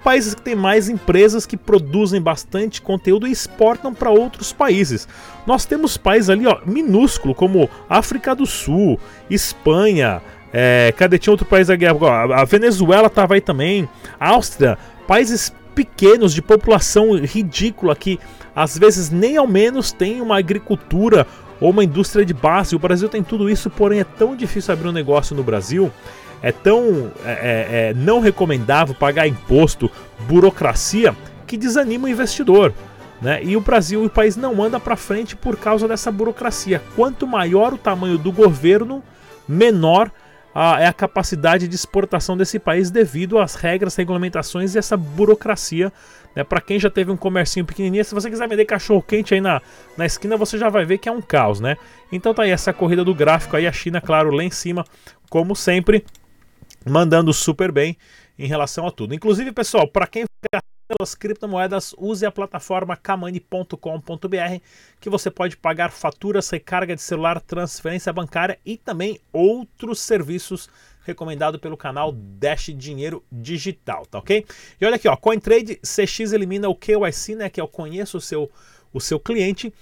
países 0.01 0.34
que 0.34 0.41
têm 0.41 0.55
mais 0.55 0.88
empresas 0.88 1.46
que 1.46 1.58
produzem 1.58 2.22
bastante 2.22 2.81
conteúdo 2.81 3.27
e 3.27 3.31
exportam 3.31 3.93
para 3.93 4.10
outros 4.10 4.53
países. 4.53 5.05
Nós 5.46 5.65
temos 5.65 5.98
países 5.98 6.29
ali, 6.29 6.48
ó, 6.48 6.60
minúsculo, 6.65 7.36
como 7.36 7.70
África 7.89 8.34
do 8.34 8.46
Sul, 8.46 8.98
Espanha, 9.29 10.22
é, 10.53 10.93
cadê? 10.96 11.20
Tinha 11.20 11.34
outro 11.34 11.46
país 11.46 11.70
aqui, 11.70 11.86
a 11.86 12.46
Venezuela 12.46 13.08
estava 13.08 13.34
aí 13.34 13.41
também, 13.41 13.88
Áustria, 14.17 14.77
países 15.05 15.53
pequenos 15.75 16.34
de 16.34 16.41
população 16.41 17.15
ridícula 17.15 17.96
que 17.98 18.17
às 18.55 18.77
vezes 18.77 19.10
nem 19.10 19.38
ao 19.38 19.48
menos 19.48 19.91
tem 19.91 20.22
uma 20.22 20.38
agricultura 20.38 21.25
ou 21.62 21.70
uma 21.70 21.84
indústria 21.84 22.25
de 22.25 22.34
base. 22.34 22.75
O 22.75 22.80
Brasil 22.80 23.08
tem 23.08 23.24
tudo 23.24 23.50
isso, 23.50 23.70
porém 23.70 24.01
é 24.01 24.03
tão 24.03 24.36
difícil 24.36 24.74
abrir 24.74 24.89
um 24.89 24.91
negócio 24.91 25.36
no 25.36 25.44
Brasil, 25.44 25.91
é 26.41 26.51
tão 26.51 27.12
é, 27.24 27.32
é, 27.32 27.89
é, 27.89 27.94
não 27.94 28.20
recomendável 28.20 28.96
pagar 28.96 29.27
imposto, 29.27 29.89
burocracia, 30.27 31.15
que 31.46 31.56
desanima 31.56 32.08
o 32.08 32.10
investidor. 32.10 32.74
Né? 33.22 33.44
E 33.44 33.56
o 33.56 33.62
Brasil, 33.62 34.03
o 34.03 34.10
país 34.10 34.36
não 34.36 34.62
anda 34.63 34.80
para 34.80 34.96
frente 34.96 35.36
por 35.36 35.56
causa 35.56 35.88
dessa 35.88 36.12
burocracia. 36.12 36.82
Quanto 36.96 37.27
maior 37.27 37.74
o 37.74 37.77
tamanho 37.77 38.18
do 38.18 38.32
governo, 38.32 39.03
menor 39.48 40.12
a, 40.53 40.82
é 40.82 40.88
a 40.88 40.94
capacidade 40.94 41.68
de 41.68 41.75
exportação 41.75 42.36
desse 42.36 42.58
país 42.58 42.89
devido 42.89 43.38
às 43.38 43.56
regras, 43.56 43.96
regulamentações 43.96 44.74
e 44.74 44.80
essa 44.80 44.98
burocracia. 44.98 45.94
Né? 46.36 46.44
Para 46.44 46.62
quem 46.62 46.80
já 46.80 46.90
teve 46.90 47.12
um 47.12 47.18
comercinho 47.18 47.66
pequenininho, 47.66 48.04
se 48.06 48.14
você 48.14 48.30
quiser 48.30 48.48
vender 48.48 48.66
cachorro 48.66 49.02
quente 49.02 49.34
aí 49.34 49.42
na, 49.42 49.62
na 49.98 50.06
esquina, 50.06 50.38
você 50.38 50.58
já 50.58 50.70
vai 50.70 50.86
ver 50.86 50.98
que 50.98 51.10
é 51.10 51.12
um 51.12 51.22
caos, 51.22 51.60
né? 51.60 51.78
Então 52.12 52.34
tá 52.34 52.44
aí 52.44 52.52
essa 52.52 52.74
corrida 52.74 53.04
do 53.04 53.14
gráfico 53.14 53.56
aí, 53.56 53.68
a 53.68 53.72
China, 53.72 54.00
claro, 54.00 54.32
lá 54.32 54.44
em 54.44 54.52
cima, 54.52 54.86
como 55.30 55.56
sempre, 55.56 56.06
mandando 56.86 57.34
super 57.34 57.72
bem 57.72 57.98
em 58.38 58.48
relação 58.48 58.88
a 58.88 58.92
tudo. 58.92 59.14
Inclusive, 59.14 59.52
pessoal, 59.52 59.88
para 59.88 60.08
quem 60.08 60.26
pelas 60.98 61.16
criptomoedas, 61.16 61.96
use 61.98 62.26
a 62.26 62.32
plataforma 62.32 62.98
kamani.com.br 62.98 63.78
que 65.00 65.10
você 65.10 65.32
pode 65.32 65.56
pagar 65.56 65.90
faturas, 65.90 66.50
recarga 66.50 66.96
de 66.96 67.02
celular, 67.02 67.40
transferência 67.40 68.12
bancária 68.12 68.60
e 68.66 68.76
também 68.76 69.20
outros 69.32 70.00
serviços 70.02 70.70
recomendado 71.03 71.60
pelo 71.60 71.77
canal 71.77 72.12
Dash 72.12 72.72
Dinheiro 72.75 73.24
Digital, 73.31 74.05
tá 74.05 74.20
ok? 74.20 74.46
E 74.79 74.86
olha 74.86 74.96
aqui, 74.96 75.08
ó, 75.08 75.15
CoinTrade 75.15 75.77
CX 75.77 76.34
elimina 76.34 76.70
o 76.70 76.75
KYC, 76.75 77.36
né, 77.36 77.50
que 77.50 77.60
é 77.60 77.63
o 77.63 77.67
conheço 77.67 78.17
o 78.17 78.22
seu 78.22 78.50
o 78.93 79.00
seu 79.00 79.20
cliente 79.20 79.74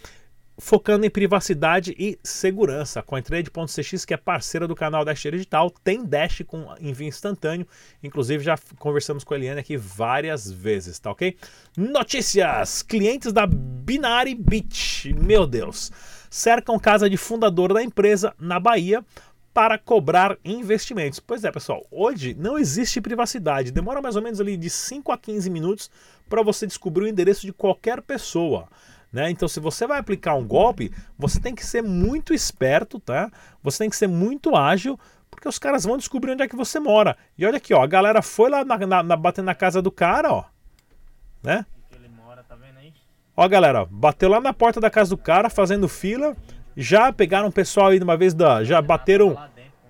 focando 0.59 1.05
em 1.05 1.09
privacidade 1.09 1.95
e 1.97 2.19
segurança. 2.21 3.01
CoinTrade.cx, 3.01 4.05
que 4.05 4.13
é 4.13 4.17
parceira 4.17 4.67
do 4.67 4.75
canal 4.75 5.05
Dash 5.05 5.21
Digital, 5.21 5.71
tem 5.83 6.03
Dash 6.03 6.43
com 6.45 6.67
envio 6.81 7.07
instantâneo. 7.07 7.65
Inclusive, 8.03 8.43
já 8.43 8.57
conversamos 8.77 9.23
com 9.23 9.33
a 9.33 9.37
Eliane 9.37 9.61
aqui 9.61 9.77
várias 9.77 10.51
vezes, 10.51 10.99
tá 10.99 11.11
ok? 11.11 11.37
Notícias! 11.77 12.83
Clientes 12.83 13.31
da 13.31 13.47
Binary 13.47 14.35
Beach, 14.35 15.13
meu 15.13 15.47
Deus, 15.47 15.91
cercam 16.29 16.77
casa 16.77 17.09
de 17.09 17.17
fundador 17.17 17.73
da 17.73 17.81
empresa 17.81 18.35
na 18.37 18.59
Bahia 18.59 19.03
para 19.53 19.77
cobrar 19.77 20.37
investimentos. 20.43 21.19
Pois 21.19 21.43
é, 21.43 21.51
pessoal, 21.51 21.85
hoje 21.91 22.35
não 22.37 22.57
existe 22.57 23.01
privacidade. 23.01 23.71
Demora 23.71 24.01
mais 24.01 24.15
ou 24.15 24.21
menos 24.21 24.39
ali 24.39 24.55
de 24.55 24.69
5 24.69 25.11
a 25.11 25.17
15 25.17 25.49
minutos 25.49 25.89
para 26.29 26.43
você 26.43 26.67
descobrir 26.67 27.05
o 27.05 27.07
endereço 27.07 27.45
de 27.45 27.53
qualquer 27.53 28.01
pessoa. 28.01 28.67
Né? 29.11 29.31
Então, 29.31 29.47
se 29.47 29.59
você 29.59 29.87
vai 29.87 29.99
aplicar 29.99 30.35
um 30.35 30.45
golpe, 30.45 30.91
você 31.17 31.39
tem 31.39 31.55
que 31.55 31.65
ser 31.65 31.81
muito 31.81 32.33
esperto, 32.33 32.99
tá? 32.99 33.31
Você 33.63 33.79
tem 33.79 33.89
que 33.89 33.95
ser 33.95 34.07
muito 34.07 34.55
ágil, 34.55 34.99
porque 35.31 35.47
os 35.49 35.57
caras 35.57 35.83
vão 35.83 35.97
descobrir 35.97 36.33
onde 36.33 36.43
é 36.43 36.47
que 36.47 36.55
você 36.55 36.79
mora. 36.79 37.17
E 37.35 37.45
olha 37.45 37.57
aqui, 37.57 37.73
ó, 37.73 37.81
a 37.81 37.87
galera 37.87 38.21
foi 38.21 38.51
lá 38.51 38.63
na, 38.63 38.77
na, 38.77 39.03
na 39.03 39.15
bater 39.15 39.43
na 39.43 39.55
casa 39.55 39.81
do 39.81 39.91
cara, 39.91 40.31
ó, 40.31 40.43
né? 41.41 41.65
Mora, 42.15 42.43
tá 42.43 42.55
ó, 43.35 43.47
galera, 43.47 43.85
bateu 43.89 44.29
lá 44.29 44.39
na 44.39 44.53
porta 44.53 44.79
da 44.79 44.91
casa 44.91 45.09
do 45.09 45.17
cara, 45.17 45.49
fazendo 45.49 45.87
fila. 45.87 46.37
Já 46.81 47.11
pegaram 47.11 47.49
o 47.49 47.51
pessoal 47.51 47.87
aí 47.87 47.97
de 47.97 48.05
uma 48.05 48.15
vez 48.15 48.33
da, 48.33 48.63
já 48.63 48.81
bateram 48.81 49.35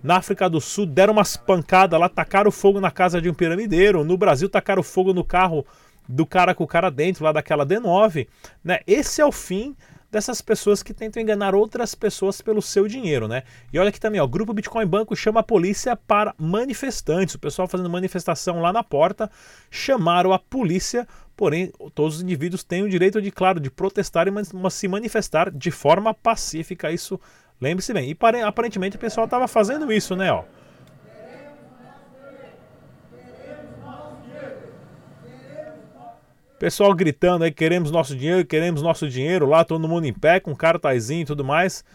na 0.02 0.18
África 0.18 0.50
do 0.50 0.60
Sul, 0.60 0.88
deram 0.88 1.14
umas 1.14 1.38
pancadas 1.38 2.00
lá, 2.00 2.10
tacaram 2.10 2.50
fogo 2.50 2.82
na 2.82 2.90
casa 2.90 3.22
de 3.22 3.30
um 3.30 3.34
piramideiro. 3.34 4.04
No 4.04 4.18
Brasil, 4.18 4.50
tacaram 4.50 4.82
fogo 4.82 5.14
no 5.14 5.24
carro 5.24 5.64
do 6.08 6.26
cara 6.26 6.56
com 6.56 6.64
o 6.64 6.68
cara 6.68 6.90
dentro, 6.90 7.24
lá 7.24 7.32
daquela 7.32 7.64
D9, 7.64 8.28
né? 8.64 8.80
Esse 8.88 9.22
é 9.22 9.26
o 9.26 9.32
fim 9.32 9.76
dessas 10.12 10.42
pessoas 10.42 10.82
que 10.82 10.94
tentam 10.94 11.22
enganar 11.22 11.54
outras 11.54 11.94
pessoas 11.94 12.42
pelo 12.42 12.62
seu 12.62 12.88
dinheiro, 12.88 13.28
né? 13.28 13.44
E 13.72 13.78
olha 13.78 13.90
aqui 13.90 14.00
também, 14.00 14.20
ó, 14.20 14.24
o 14.26 14.28
grupo 14.28 14.54
Bitcoin 14.54 14.86
Banco 14.86 15.16
chama 15.16 15.42
a 15.42 15.44
polícia 15.44 15.96
para 15.96 16.34
manifestantes. 16.38 17.36
O 17.36 17.40
pessoal 17.40 17.68
fazendo 17.68 17.90
manifestação 17.90 18.60
lá 18.60 18.74
na 18.74 18.84
porta 18.84 19.30
chamaram 19.70 20.34
a 20.34 20.40
polícia, 20.40 21.08
porém 21.38 21.72
todos 21.94 22.16
os 22.16 22.22
indivíduos 22.22 22.64
têm 22.64 22.84
o 22.84 22.90
direito 22.90 23.22
de, 23.22 23.32
claro, 23.32 23.60
de 23.60 23.70
protestar 23.70 24.28
e 24.28 24.32
se 24.72 24.88
manifestar 24.88 25.52
de 25.52 25.72
forma 25.72 26.14
pacífica. 26.14 26.92
Isso, 26.92 27.20
lembre-se 27.62 27.94
bem. 27.94 28.10
E 28.10 28.18
aparentemente 28.42 28.98
o 28.98 29.00
pessoal 29.00 29.26
estava 29.26 29.48
fazendo 29.48 29.92
isso, 29.92 30.16
né, 30.16 30.32
ó? 30.32 30.44
Pessoal 36.60 36.94
gritando 36.94 37.46
aí, 37.46 37.52
queremos 37.52 37.90
nosso 37.90 38.14
dinheiro, 38.14 38.46
queremos 38.46 38.82
nosso 38.82 39.08
dinheiro, 39.08 39.46
lá 39.46 39.64
todo 39.64 39.88
mundo 39.88 40.06
em 40.06 40.14
pé, 40.14 40.42
com 40.42 40.54
cartazinho 40.54 41.22
e 41.22 41.26
tudo 41.26 41.42
mais. 41.42 41.86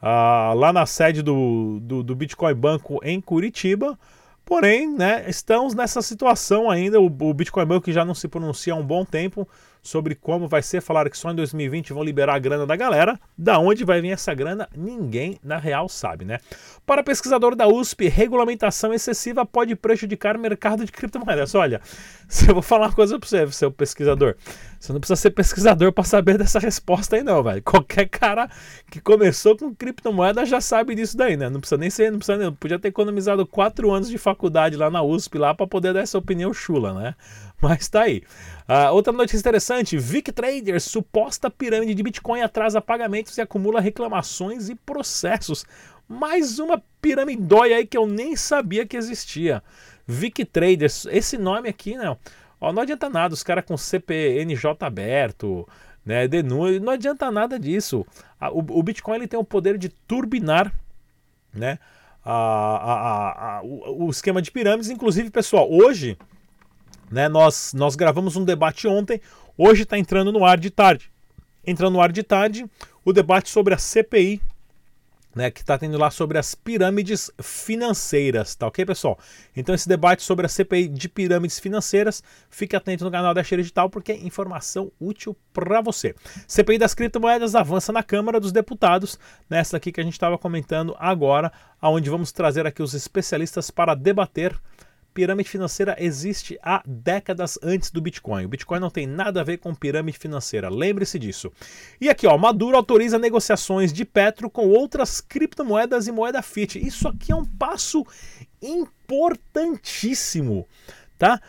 Ah, 0.00 0.54
lá 0.56 0.72
na 0.72 0.86
sede 0.86 1.20
do, 1.20 1.78
do, 1.82 2.02
do 2.02 2.16
Bitcoin 2.16 2.54
Banco 2.54 2.98
em 3.02 3.20
Curitiba. 3.20 3.98
Porém, 4.42 4.90
né, 4.90 5.26
estamos 5.28 5.74
nessa 5.74 6.00
situação 6.00 6.70
ainda. 6.70 6.98
O, 6.98 7.04
o 7.04 7.34
Bitcoin 7.34 7.66
Banco 7.66 7.92
já 7.92 8.02
não 8.02 8.14
se 8.14 8.26
pronuncia 8.26 8.72
há 8.72 8.76
um 8.76 8.86
bom 8.86 9.04
tempo 9.04 9.46
sobre 9.84 10.14
como 10.14 10.48
vai 10.48 10.62
ser. 10.62 10.80
Falaram 10.80 11.10
que 11.10 11.18
só 11.18 11.30
em 11.30 11.34
2020 11.36 11.92
vão 11.92 12.02
liberar 12.02 12.34
a 12.34 12.38
grana 12.38 12.66
da 12.66 12.74
galera. 12.74 13.20
Da 13.36 13.58
onde 13.58 13.84
vai 13.84 14.00
vir 14.00 14.10
essa 14.10 14.32
grana, 14.34 14.66
ninguém 14.74 15.38
na 15.44 15.58
real 15.58 15.88
sabe, 15.88 16.24
né? 16.24 16.40
Para 16.86 17.02
pesquisador 17.04 17.54
da 17.54 17.68
USP, 17.68 18.08
regulamentação 18.08 18.92
excessiva 18.94 19.44
pode 19.44 19.76
prejudicar 19.76 20.36
o 20.36 20.40
mercado 20.40 20.84
de 20.84 20.90
criptomoedas. 20.90 21.54
Olha, 21.54 21.80
se 22.26 22.48
eu 22.48 22.54
vou 22.54 22.62
falar 22.62 22.86
uma 22.86 22.94
coisa 22.94 23.18
para 23.18 23.28
você, 23.28 23.52
seu 23.52 23.70
pesquisador. 23.70 24.34
Você 24.80 24.92
não 24.92 25.00
precisa 25.00 25.16
ser 25.16 25.30
pesquisador 25.30 25.92
para 25.92 26.04
saber 26.04 26.38
dessa 26.38 26.58
resposta 26.58 27.16
aí, 27.16 27.22
não, 27.22 27.42
velho. 27.42 27.62
Qualquer 27.62 28.08
cara 28.08 28.50
que 28.90 29.00
começou 29.00 29.56
com 29.56 29.74
criptomoeda 29.74 30.44
já 30.44 30.60
sabe 30.60 30.94
disso 30.94 31.16
daí, 31.16 31.36
né? 31.36 31.48
Não 31.48 31.60
precisa 31.60 31.78
nem 31.78 31.90
ser, 31.90 32.10
não 32.10 32.18
precisa 32.18 32.38
nem, 32.38 32.52
podia 32.52 32.78
ter 32.78 32.88
economizado 32.88 33.46
quatro 33.46 33.90
anos 33.90 34.08
de 34.08 34.18
faculdade 34.18 34.76
lá 34.76 34.90
na 34.90 35.02
USP 35.02 35.38
lá 35.38 35.54
para 35.54 35.66
poder 35.66 35.92
dar 35.92 36.00
essa 36.00 36.18
opinião 36.18 36.52
chula, 36.52 36.92
né? 36.92 37.14
Mas 37.60 37.88
tá 37.88 38.02
aí. 38.02 38.22
Uh, 38.68 38.92
outra 38.92 39.12
notícia 39.12 39.38
interessante: 39.38 39.73
Vic 39.82 40.30
Trader, 40.30 40.80
suposta 40.80 41.50
pirâmide 41.50 41.94
de 41.94 42.02
Bitcoin 42.02 42.42
atrasa 42.42 42.80
pagamentos 42.80 43.36
e 43.36 43.40
acumula 43.40 43.80
reclamações 43.80 44.68
e 44.68 44.74
processos. 44.74 45.64
Mais 46.08 46.58
uma 46.58 46.82
piramidóia 47.00 47.76
aí 47.76 47.86
que 47.86 47.96
eu 47.96 48.06
nem 48.06 48.36
sabia 48.36 48.86
que 48.86 48.96
existia. 48.96 49.62
Vic 50.06 50.44
Traders, 50.44 51.06
esse 51.06 51.36
nome 51.36 51.68
aqui, 51.68 51.96
não. 51.96 52.12
Né? 52.12 52.18
Ó, 52.60 52.72
não 52.72 52.82
adianta 52.82 53.10
nada, 53.10 53.34
os 53.34 53.42
caras 53.42 53.64
com 53.64 53.76
CPNJ 53.76 54.76
aberto, 54.86 55.68
né, 56.04 56.28
denúncia, 56.28 56.78
não 56.80 56.92
adianta 56.92 57.30
nada 57.30 57.58
disso. 57.58 58.06
O, 58.52 58.78
o, 58.78 58.82
Bitcoin 58.82 59.16
ele 59.16 59.26
tem 59.26 59.38
o 59.38 59.44
poder 59.44 59.76
de 59.76 59.88
turbinar, 59.88 60.72
né, 61.52 61.78
a, 62.24 62.32
a, 62.32 63.58
a, 63.58 63.62
o, 63.62 64.06
o 64.06 64.10
esquema 64.10 64.40
de 64.40 64.50
pirâmides. 64.50 64.88
Inclusive, 64.88 65.30
pessoal, 65.30 65.70
hoje 65.70 66.16
né? 67.10 67.28
Nós, 67.28 67.72
nós 67.74 67.94
gravamos 67.94 68.36
um 68.36 68.44
debate 68.44 68.88
ontem, 68.88 69.20
hoje 69.56 69.82
está 69.82 69.98
entrando 69.98 70.32
no 70.32 70.44
ar 70.44 70.58
de 70.58 70.70
tarde. 70.70 71.10
Entrando 71.66 71.94
no 71.94 72.00
ar 72.00 72.12
de 72.12 72.22
tarde, 72.22 72.66
o 73.04 73.12
debate 73.12 73.50
sobre 73.50 73.74
a 73.74 73.78
CPI, 73.78 74.40
né, 75.34 75.50
que 75.50 75.60
está 75.60 75.76
tendo 75.76 75.98
lá 75.98 76.10
sobre 76.10 76.38
as 76.38 76.54
pirâmides 76.54 77.30
financeiras, 77.42 78.54
tá 78.54 78.66
ok, 78.66 78.86
pessoal? 78.86 79.18
Então, 79.56 79.74
esse 79.74 79.88
debate 79.88 80.22
sobre 80.22 80.46
a 80.46 80.48
CPI 80.48 80.88
de 80.88 81.08
pirâmides 81.08 81.58
financeiras, 81.58 82.22
fique 82.48 82.76
atento 82.76 83.04
no 83.04 83.10
canal 83.10 83.34
da 83.34 83.42
Cheira 83.42 83.62
Digital, 83.62 83.90
porque 83.90 84.12
é 84.12 84.16
informação 84.16 84.92
útil 85.00 85.36
para 85.52 85.80
você. 85.80 86.14
CPI 86.46 86.78
das 86.78 86.94
criptomoedas 86.94 87.54
avança 87.54 87.92
na 87.92 88.02
Câmara 88.02 88.38
dos 88.38 88.52
Deputados, 88.52 89.18
nessa 89.50 89.76
aqui 89.76 89.90
que 89.90 90.00
a 90.00 90.04
gente 90.04 90.12
estava 90.12 90.38
comentando 90.38 90.94
agora, 90.98 91.52
aonde 91.80 92.08
vamos 92.08 92.30
trazer 92.30 92.66
aqui 92.66 92.82
os 92.82 92.94
especialistas 92.94 93.70
para 93.70 93.94
debater 93.94 94.56
pirâmide 95.14 95.48
financeira 95.48 95.96
existe 95.98 96.58
há 96.60 96.82
décadas 96.84 97.56
antes 97.62 97.90
do 97.90 98.00
Bitcoin. 98.00 98.44
O 98.44 98.48
Bitcoin 98.48 98.80
não 98.80 98.90
tem 98.90 99.06
nada 99.06 99.40
a 99.40 99.44
ver 99.44 99.58
com 99.58 99.74
pirâmide 99.74 100.18
financeira, 100.18 100.68
lembre-se 100.68 101.18
disso. 101.18 101.52
E 102.00 102.10
aqui, 102.10 102.26
ó, 102.26 102.36
Maduro 102.36 102.76
autoriza 102.76 103.18
negociações 103.18 103.92
de 103.92 104.04
Petro 104.04 104.50
com 104.50 104.68
outras 104.68 105.20
criptomoedas 105.20 106.08
e 106.08 106.12
moeda 106.12 106.42
fiat. 106.42 106.84
Isso 106.84 107.06
aqui 107.06 107.30
é 107.30 107.36
um 107.36 107.44
passo 107.44 108.04
importantíssimo, 108.60 110.66
tá? 111.16 111.40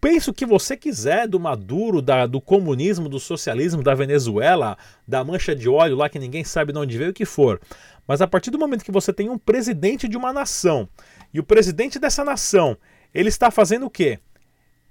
penso 0.00 0.30
o 0.30 0.34
que 0.34 0.46
você 0.46 0.76
quiser 0.76 1.26
do 1.26 1.40
Maduro, 1.40 2.00
da, 2.00 2.26
do 2.26 2.40
comunismo, 2.40 3.08
do 3.08 3.18
socialismo, 3.18 3.82
da 3.82 3.92
Venezuela, 3.92 4.78
da 5.06 5.24
mancha 5.24 5.52
de 5.52 5.68
óleo 5.68 5.96
lá 5.96 6.08
que 6.08 6.18
ninguém 6.18 6.44
sabe 6.44 6.72
de 6.72 6.78
onde 6.78 6.96
veio, 6.96 7.10
o 7.10 7.14
que 7.14 7.24
for. 7.24 7.60
Mas 8.06 8.22
a 8.22 8.26
partir 8.28 8.52
do 8.52 8.58
momento 8.58 8.84
que 8.84 8.92
você 8.92 9.12
tem 9.12 9.28
um 9.28 9.36
presidente 9.36 10.06
de 10.06 10.16
uma 10.16 10.32
nação 10.32 10.88
e 11.32 11.40
o 11.40 11.44
presidente 11.44 11.98
dessa 11.98 12.24
nação, 12.24 12.76
ele 13.14 13.28
está 13.28 13.50
fazendo 13.50 13.86
o 13.86 13.90
quê? 13.90 14.18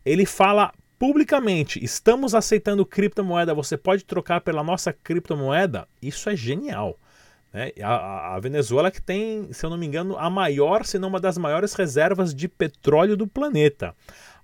Ele 0.06 0.26
fala 0.26 0.72
publicamente: 1.00 1.84
estamos 1.84 2.34
aceitando 2.34 2.86
criptomoeda, 2.86 3.54
você 3.54 3.78
pode 3.78 4.06
trocar 4.06 4.42
pela 4.42 4.64
nossa 4.64 4.94
criptomoeda. 4.94 5.88
Isso 6.02 6.30
é 6.30 6.36
genial. 6.36 6.98
Né? 7.54 7.72
A, 7.82 8.36
a, 8.36 8.40
Venezuela 8.40 8.92
que 8.92 9.02
tem, 9.02 9.52
se 9.54 9.66
eu 9.66 9.70
não 9.70 9.78
me 9.78 9.86
engano, 9.86 10.18
a 10.18 10.30
maior, 10.30 10.86
se 10.86 11.00
não 11.00 11.08
uma 11.08 11.20
das 11.20 11.38
maiores 11.38 11.74
reservas 11.74 12.34
de 12.34 12.48
petróleo 12.48 13.16
do 13.16 13.26
planeta. 13.26 13.96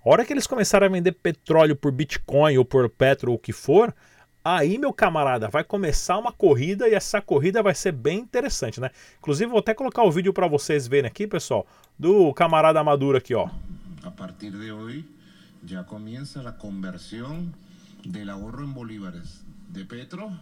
A 0.04 0.10
hora 0.10 0.24
que 0.24 0.32
eles 0.32 0.46
começarem 0.46 0.88
a 0.88 0.90
vender 0.90 1.12
petróleo 1.12 1.76
por 1.76 1.92
Bitcoin 1.92 2.58
ou 2.58 2.64
por 2.64 2.88
Petro 2.88 3.30
ou 3.30 3.36
o 3.36 3.38
que 3.38 3.52
for, 3.52 3.94
Aí, 4.44 4.76
meu 4.76 4.92
camarada, 4.92 5.48
vai 5.48 5.62
começar 5.62 6.18
uma 6.18 6.32
corrida 6.32 6.88
e 6.88 6.94
essa 6.94 7.20
corrida 7.20 7.62
vai 7.62 7.74
ser 7.74 7.92
bem 7.92 8.18
interessante, 8.18 8.80
né? 8.80 8.90
Inclusive, 9.18 9.48
vou 9.48 9.60
até 9.60 9.72
colocar 9.72 10.02
o 10.02 10.10
vídeo 10.10 10.32
para 10.32 10.48
vocês 10.48 10.88
verem 10.88 11.08
aqui, 11.08 11.28
pessoal, 11.28 11.64
do 11.96 12.34
camarada 12.34 12.82
Maduro 12.82 13.18
aqui, 13.18 13.34
ó. 13.34 13.48
A 14.02 14.10
partir 14.10 14.50
de 14.50 14.72
hoje, 14.72 15.04
já 15.64 15.84
começa 15.84 16.40
a 16.48 16.52
conversão 16.52 17.52
del 18.04 18.30
ahorro 18.30 18.64
en 18.64 18.72
bolívares 18.72 19.44
de 19.68 19.84
Petro, 19.84 20.32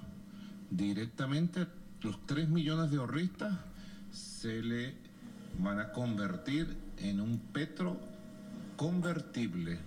directamente 0.71 1.66
los 2.00 2.16
3 2.26 2.49
millones 2.49 2.90
de 2.90 2.97
ahorristas 2.97 3.52
se 4.11 4.62
le 4.62 4.95
van 5.59 5.78
a 5.78 5.92
convertir 5.92 6.75
en 6.99 7.21
un 7.21 7.38
Petro 7.52 7.99
convertible 8.76 9.78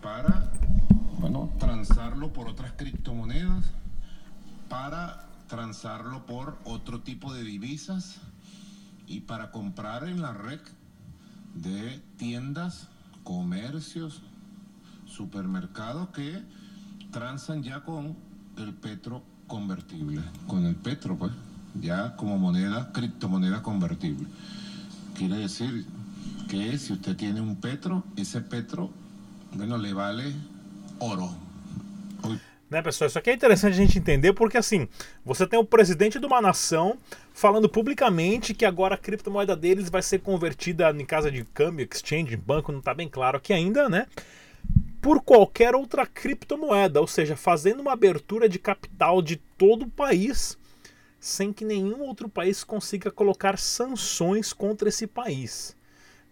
para, 0.00 0.52
bueno, 1.18 1.50
transarlo 1.58 2.32
por 2.32 2.48
otras 2.48 2.72
criptomonedas, 2.76 3.64
para 4.68 5.26
transarlo 5.48 6.26
por 6.26 6.58
otro 6.64 7.00
tipo 7.00 7.32
de 7.32 7.42
divisas 7.42 8.18
y 9.06 9.20
para 9.20 9.50
comprar 9.50 10.06
en 10.06 10.20
la 10.22 10.32
red 10.32 10.60
de 11.54 12.02
tiendas, 12.18 12.88
comercios, 13.24 14.22
supermercados 15.06 16.10
que 16.10 16.42
transan 17.10 17.62
ya 17.62 17.82
con 17.82 18.16
el 18.56 18.74
petro 18.74 19.22
convertible, 19.46 20.22
con 20.46 20.66
el 20.66 20.76
petro, 20.76 21.16
pues, 21.16 21.32
ya 21.80 22.14
como 22.16 22.38
moneda, 22.38 22.92
criptomoneda 22.92 23.62
convertible. 23.62 24.26
Quiere 25.14 25.38
decir 25.38 25.86
que 26.48 26.78
si 26.78 26.92
usted 26.92 27.16
tiene 27.16 27.40
un 27.40 27.56
petro, 27.56 28.04
esse 28.16 28.40
petro, 28.40 28.90
bueno, 29.54 29.78
le 29.78 29.92
vale 29.94 30.34
ouro. 31.00 31.30
Né, 32.70 32.82
pessoal? 32.82 33.08
Isso 33.08 33.18
aqui 33.18 33.30
é 33.30 33.32
interessante 33.32 33.72
a 33.72 33.76
gente 33.76 33.98
entender 33.98 34.34
porque 34.34 34.58
assim, 34.58 34.86
você 35.24 35.46
tem 35.46 35.58
o 35.58 35.64
presidente 35.64 36.18
de 36.18 36.26
uma 36.26 36.40
nação 36.40 36.98
falando 37.32 37.66
publicamente 37.66 38.52
que 38.52 38.66
agora 38.66 38.94
a 38.94 38.98
criptomoeda 38.98 39.56
deles 39.56 39.88
vai 39.88 40.02
ser 40.02 40.18
convertida 40.18 40.90
em 40.90 41.06
casa 41.06 41.30
de 41.30 41.44
câmbio, 41.44 41.88
exchange, 41.90 42.36
banco, 42.36 42.70
não 42.70 42.80
está 42.80 42.92
bem 42.92 43.08
claro 43.08 43.38
aqui 43.38 43.54
ainda, 43.54 43.88
né? 43.88 44.06
Por 45.00 45.22
qualquer 45.22 45.74
outra 45.74 46.04
criptomoeda, 46.04 47.00
ou 47.00 47.06
seja, 47.06 47.36
fazendo 47.36 47.80
uma 47.80 47.92
abertura 47.92 48.48
de 48.48 48.58
capital 48.58 49.22
de 49.22 49.36
todo 49.36 49.86
o 49.86 49.90
país 49.90 50.58
sem 51.20 51.52
que 51.52 51.64
nenhum 51.64 52.02
outro 52.02 52.28
país 52.28 52.62
consiga 52.62 53.10
colocar 53.10 53.58
sanções 53.58 54.52
contra 54.52 54.88
esse 54.88 55.06
país. 55.06 55.76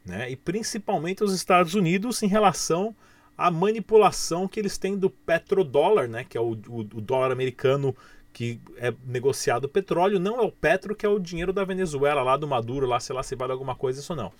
Né? 0.04 0.30
E 0.30 0.36
principalmente 0.36 1.24
os 1.24 1.34
Estados 1.34 1.74
Unidos 1.74 2.22
em 2.22 2.28
relação 2.28 2.94
a 3.36 3.50
manipulação 3.50 4.48
que 4.48 4.58
eles 4.58 4.78
têm 4.78 4.96
do 4.96 5.10
petrodólar, 5.10 6.08
né, 6.08 6.24
que 6.24 6.38
é 6.38 6.40
o, 6.40 6.52
o, 6.68 6.80
o 6.80 7.00
dólar 7.00 7.30
americano 7.30 7.94
que 8.32 8.60
é 8.76 8.92
negociado 9.06 9.68
petróleo, 9.68 10.18
não 10.18 10.38
é 10.38 10.42
o 10.42 10.52
petro, 10.52 10.94
que 10.94 11.06
é 11.06 11.08
o 11.08 11.18
dinheiro 11.18 11.54
da 11.54 11.64
Venezuela, 11.64 12.22
lá 12.22 12.36
do 12.36 12.46
Maduro, 12.46 12.86
lá, 12.86 13.00
sei 13.00 13.16
lá 13.16 13.22
se 13.22 13.34
vale 13.34 13.52
alguma 13.52 13.74
coisa 13.74 14.00
isso 14.00 14.14
não. 14.14 14.30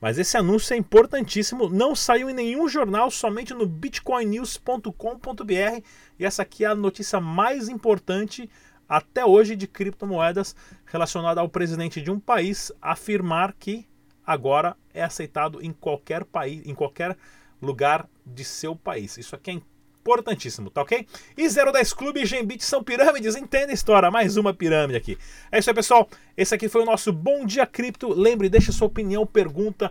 Mas 0.00 0.18
esse 0.18 0.36
anúncio 0.36 0.74
é 0.74 0.76
importantíssimo, 0.76 1.70
não 1.70 1.94
saiu 1.94 2.28
em 2.28 2.34
nenhum 2.34 2.68
jornal, 2.68 3.10
somente 3.10 3.54
no 3.54 3.64
bitcoinnews.com.br, 3.64 5.82
e 6.18 6.24
essa 6.24 6.42
aqui 6.42 6.64
é 6.64 6.68
a 6.68 6.74
notícia 6.74 7.20
mais 7.20 7.68
importante 7.68 8.50
até 8.88 9.24
hoje 9.24 9.56
de 9.56 9.66
criptomoedas 9.66 10.54
relacionada 10.84 11.40
ao 11.40 11.48
presidente 11.48 12.02
de 12.02 12.10
um 12.10 12.20
país 12.20 12.70
afirmar 12.82 13.54
que 13.58 13.86
agora 14.26 14.76
é 14.92 15.02
aceitado 15.02 15.62
em 15.62 15.72
qualquer 15.72 16.24
país, 16.24 16.66
em 16.66 16.74
qualquer 16.74 17.16
lugar 17.62 18.08
de 18.26 18.44
seu 18.44 18.74
país. 18.74 19.16
Isso 19.16 19.36
aqui 19.36 19.50
é 19.52 19.54
importantíssimo, 19.54 20.70
tá 20.70 20.82
ok? 20.82 21.06
E 21.36 21.48
010 21.48 21.92
Clube 21.92 22.20
e 22.20 22.26
Gembit 22.26 22.64
são 22.64 22.82
pirâmides, 22.82 23.34
entenda 23.34 23.72
a 23.72 23.74
história, 23.74 24.10
mais 24.10 24.36
uma 24.36 24.54
pirâmide 24.54 24.96
aqui. 24.96 25.18
É 25.50 25.58
isso 25.58 25.70
aí, 25.70 25.74
pessoal. 25.74 26.08
Esse 26.36 26.54
aqui 26.54 26.68
foi 26.68 26.82
o 26.82 26.84
nosso 26.84 27.12
Bom 27.12 27.44
Dia 27.44 27.66
Cripto. 27.66 28.08
Lembre, 28.08 28.48
deixe 28.48 28.72
sua 28.72 28.86
opinião, 28.86 29.26
pergunta, 29.26 29.88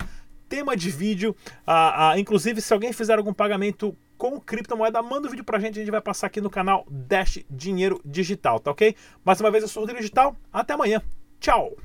tema 0.47 0.75
de 0.75 0.89
vídeo. 0.89 1.35
Ah, 1.65 2.11
ah, 2.11 2.19
inclusive, 2.19 2.61
se 2.61 2.73
alguém 2.73 2.93
fizer 2.93 3.17
algum 3.17 3.33
pagamento 3.33 3.95
com 4.17 4.39
criptomoeda, 4.39 5.01
manda 5.01 5.25
o 5.25 5.27
um 5.27 5.31
vídeo 5.31 5.43
pra 5.43 5.59
gente, 5.59 5.77
a 5.77 5.81
gente 5.81 5.91
vai 5.91 6.01
passar 6.01 6.27
aqui 6.27 6.39
no 6.39 6.49
canal 6.49 6.85
Dash 6.89 7.39
Dinheiro 7.49 8.01
Digital, 8.05 8.59
tá 8.59 8.71
ok? 8.71 8.95
Mais 9.23 9.41
uma 9.41 9.51
vez, 9.51 9.63
eu 9.63 9.67
sou 9.67 9.81
o 9.81 9.83
Rodrigo 9.83 9.99
Digital. 9.99 10.35
Até 10.51 10.73
amanhã. 10.73 11.01
Tchau! 11.39 11.75